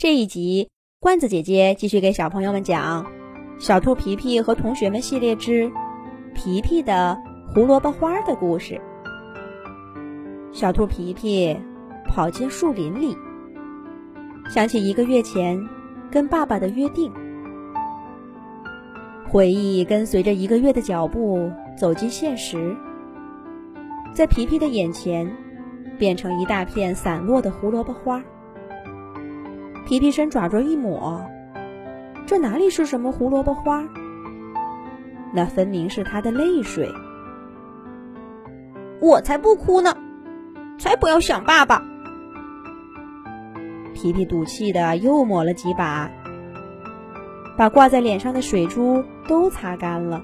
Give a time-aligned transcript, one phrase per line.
[0.00, 3.04] 这一集，罐子姐姐继续给小朋友们讲
[3.58, 5.70] 《小兔皮皮和同学们系列之
[6.34, 7.18] 皮皮的
[7.52, 8.80] 胡萝卜花》的故事。
[10.52, 11.54] 小兔皮皮
[12.08, 13.14] 跑进树林里，
[14.48, 15.68] 想起一个月前
[16.10, 17.12] 跟爸爸的约定，
[19.28, 22.74] 回忆跟随着一个月的脚步走进现实，
[24.14, 25.30] 在皮皮的眼前
[25.98, 28.24] 变成一大片散落的胡萝卜花。
[29.90, 31.28] 皮皮伸爪爪一抹，
[32.24, 33.82] 这哪里是什么胡萝卜花？
[35.34, 36.88] 那分明是他的泪水。
[39.00, 39.96] 我才不哭呢，
[40.78, 41.82] 才不要想爸爸！
[43.92, 46.08] 皮皮赌气的又抹了几把，
[47.56, 50.22] 把挂在脸上的水珠都擦干了。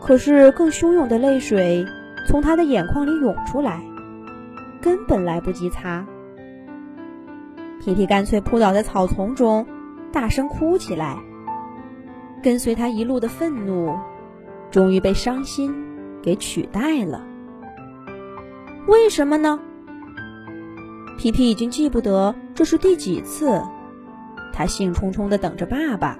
[0.00, 1.86] 可是更汹涌的泪水
[2.26, 3.80] 从他的眼眶里涌出来，
[4.80, 6.04] 根本来不及擦。
[7.84, 9.66] 皮皮干脆扑倒在草丛中，
[10.12, 11.18] 大声哭起来。
[12.40, 13.98] 跟随他一路的愤怒，
[14.70, 15.74] 终于被伤心
[16.22, 17.26] 给取代了。
[18.86, 19.58] 为什么呢？
[21.18, 23.60] 皮皮已经记不得这是第几次，
[24.52, 26.16] 他兴冲冲的等着爸爸，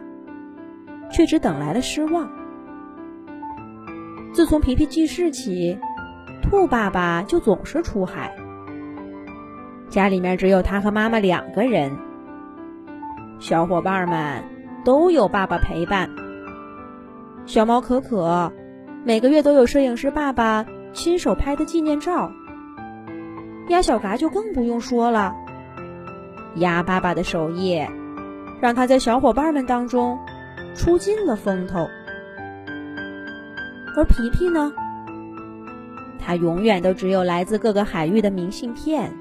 [1.12, 2.28] 却只等来了失望。
[4.32, 5.78] 自从皮皮记事起，
[6.42, 8.34] 兔爸爸就总是出海。
[9.92, 11.98] 家里面只有他和妈妈两个人，
[13.38, 14.42] 小伙伴们
[14.86, 16.08] 都有爸爸陪伴。
[17.44, 18.50] 小猫可可
[19.04, 22.32] 每个月都有摄影师爸爸亲手拍的纪念照。
[23.68, 25.34] 鸭小嘎就更不用说了，
[26.54, 27.86] 鸭爸爸的手艺
[28.62, 30.18] 让他在小伙伴们当中
[30.74, 31.86] 出尽了风头。
[33.94, 34.72] 而皮皮呢，
[36.18, 39.12] 他永远都只有来自各个海域的明信片。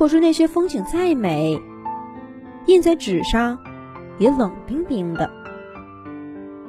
[0.00, 1.60] 可是那些风景再美，
[2.66, 3.58] 印在纸上
[4.18, 5.30] 也冷冰冰的，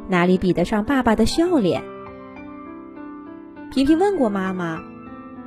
[0.10, 1.82] 哪里比得上爸爸的笑脸？
[3.72, 4.84] 皮皮问过妈妈：“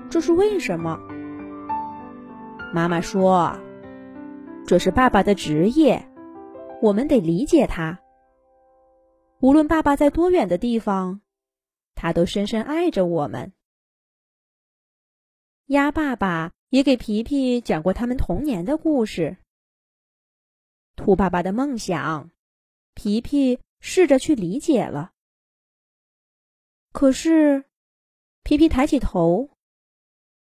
[0.08, 0.98] 这是为什么？”
[2.72, 3.54] 妈妈说
[4.66, 6.08] ：“这是爸爸的职业，
[6.80, 7.98] 我们得理解他。
[9.40, 11.20] 无论爸爸在多远的地方，
[11.94, 13.52] 他都深深爱着我们。”
[15.68, 16.52] 鸭爸爸。
[16.74, 19.36] 也给皮皮讲过他们童年的故事。
[20.96, 22.32] 兔爸爸的梦想，
[22.94, 25.12] 皮皮试着去理解了。
[26.90, 27.66] 可是，
[28.42, 29.50] 皮皮抬起头，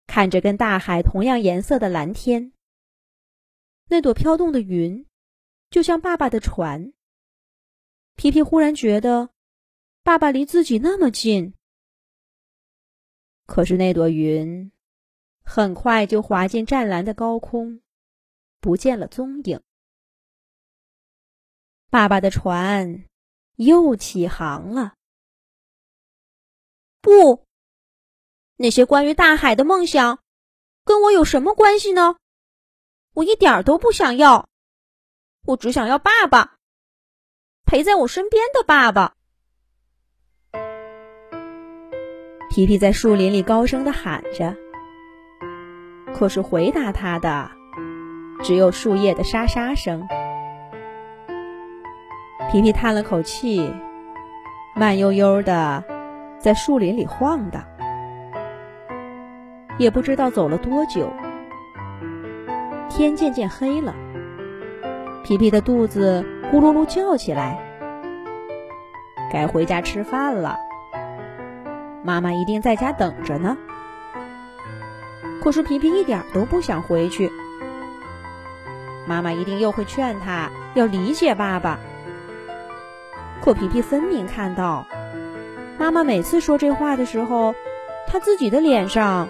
[0.07, 2.53] 看着跟大海同样颜色的蓝天，
[3.89, 5.07] 那朵飘动的云，
[5.71, 6.93] 就像爸爸的船。
[8.17, 9.31] 皮皮忽然觉得，
[10.03, 11.55] 爸爸离自己那么近。
[13.47, 14.71] 可是那朵云。
[15.53, 17.81] 很快就滑进湛蓝的高空，
[18.61, 19.61] 不见了踪影。
[21.91, 23.05] 爸爸的船
[23.57, 24.95] 又起航了。
[27.01, 27.45] 不，
[28.55, 30.21] 那些关于大海的梦想，
[30.85, 32.15] 跟我有什么关系呢？
[33.15, 34.49] 我一点都不想要，
[35.47, 36.59] 我只想要爸爸，
[37.65, 39.17] 陪在我身边的爸爸。
[42.51, 44.70] 皮皮在树林里高声的喊着。
[46.21, 47.51] 可是回答他的
[48.43, 50.07] 只有树叶的沙沙声。
[52.51, 53.73] 皮皮叹了口气，
[54.75, 55.83] 慢悠悠的
[56.39, 57.65] 在树林里晃荡，
[59.79, 61.11] 也不知道走了多久，
[62.91, 63.95] 天渐渐黑了。
[65.25, 67.59] 皮皮的肚子咕噜噜叫起来，
[69.33, 70.59] 该回家吃饭了。
[72.05, 73.57] 妈妈一定在家等着呢。
[75.41, 77.33] 可是皮皮一点都不想回去，
[79.07, 81.79] 妈妈一定又会劝他要理解爸爸。
[83.43, 84.87] 可皮皮分明看到，
[85.79, 87.55] 妈妈每次说这话的时候，
[88.07, 89.29] 他自己的脸上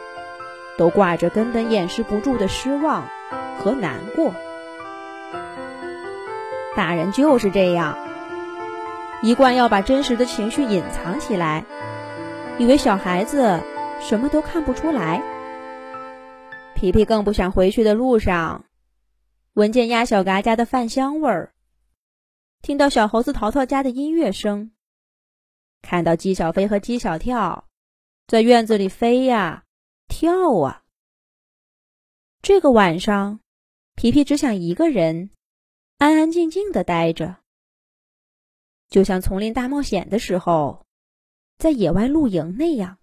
[0.77, 3.05] 都挂着根本掩饰不住的失望
[3.59, 4.35] 和难过。
[6.75, 7.97] 大人就是这样，
[9.23, 11.65] 一贯要把真实的情绪隐藏起来，
[12.59, 13.61] 以为小孩子
[14.01, 15.23] 什么都看不出来。
[16.81, 18.65] 皮皮更不想回去的路上，
[19.53, 21.53] 闻见鸭小嘎家的饭香味儿，
[22.63, 24.73] 听到小猴子淘淘家的音乐声，
[25.83, 27.69] 看到鸡小飞和鸡小跳
[28.27, 29.67] 在院子里飞呀
[30.09, 30.83] 跳啊。
[32.41, 33.41] 这个晚上，
[33.95, 35.29] 皮皮只想一个人
[35.99, 37.37] 安安静静的待着，
[38.89, 40.87] 就像丛林大冒险的时候，
[41.59, 42.97] 在野外露营那样。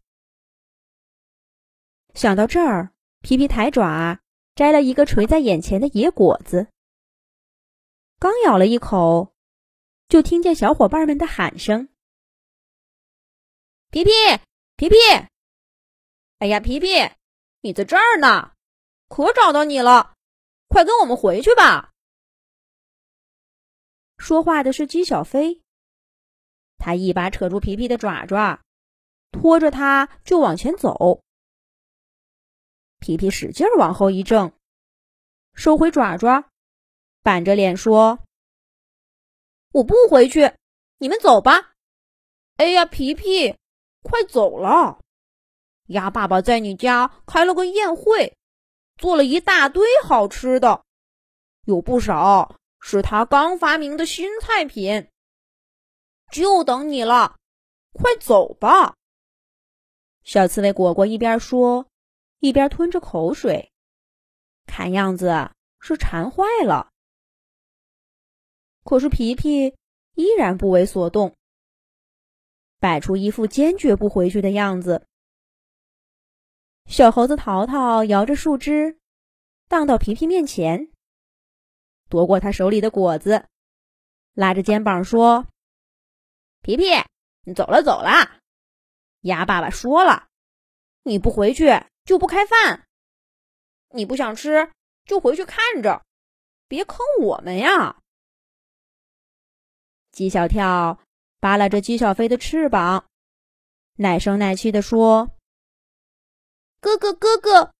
[2.15, 2.91] 想到这儿。
[3.21, 4.19] 皮皮抬爪，
[4.55, 6.67] 摘了一个垂在眼前的野果子，
[8.19, 9.33] 刚咬了一口，
[10.07, 11.89] 就听见小伙伴们的喊声
[13.91, 14.11] ：“皮皮，
[14.77, 14.95] 皮皮！
[16.39, 16.87] 哎呀，皮皮，
[17.61, 18.53] 你在这儿呢，
[19.09, 20.13] 可找到你了！
[20.69, 21.91] 快跟我们回去吧。”
[24.17, 25.61] 说话的是姬小飞，
[26.77, 28.61] 他一把扯住皮皮的爪爪，
[29.31, 31.21] 拖着他就往前走。
[32.99, 34.51] 皮皮使劲往后一挣，
[35.53, 36.49] 收回爪爪，
[37.21, 38.19] 板着脸说
[39.71, 40.53] ：“我不回去，
[40.97, 41.73] 你们走吧。”
[42.57, 43.55] 哎呀，皮皮，
[44.01, 44.99] 快走了！
[45.87, 48.35] 鸭爸爸在你家开了个宴会，
[48.97, 50.83] 做了一大堆好吃的，
[51.65, 55.07] 有不少是他刚发明的新菜品，
[56.31, 57.35] 就等你了。
[57.93, 58.95] 快走吧！
[60.23, 61.87] 小刺猬果果一边说。
[62.39, 63.71] 一边吞着口水，
[64.65, 66.91] 看样子是馋坏了。
[68.83, 69.75] 可是皮皮
[70.13, 71.35] 依然不为所动，
[72.79, 75.07] 摆出一副坚决不回去的样子。
[76.85, 78.97] 小猴子淘淘摇着树枝，
[79.67, 80.91] 荡到皮皮面前，
[82.07, 83.47] 夺过他手里的果子，
[84.33, 85.47] 拉着肩膀说
[86.61, 86.83] ：“皮皮，
[87.43, 88.39] 你走了走了，
[89.21, 90.29] 鸭爸爸说了，
[91.03, 91.65] 你不回去。”
[92.07, 92.87] 就不开饭，
[93.89, 94.71] 你不想吃
[95.03, 96.05] 就回去看着，
[96.65, 98.01] 别坑我们呀！
[100.11, 101.01] 鸡小跳
[101.41, 103.09] 扒拉着鸡小飞的翅膀，
[103.97, 105.35] 奶声奶气的说
[106.79, 107.73] ：“哥哥哥哥，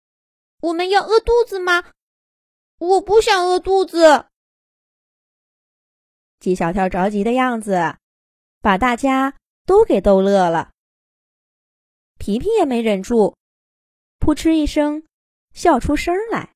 [0.60, 1.94] 我们要饿肚子吗？
[2.80, 4.26] 我不想饿肚子。”
[6.42, 7.98] 鸡小跳着急的样子，
[8.60, 10.74] 把大家都给逗乐了。
[12.20, 13.38] 皮皮也没忍住。
[14.28, 15.06] 扑哧一声，
[15.54, 16.54] 笑出声来。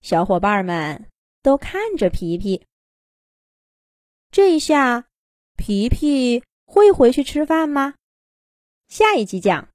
[0.00, 1.08] 小伙伴们
[1.42, 2.66] 都看着皮皮。
[4.32, 5.06] 这一下，
[5.56, 7.94] 皮皮会回去吃饭吗？
[8.88, 9.68] 下一集讲。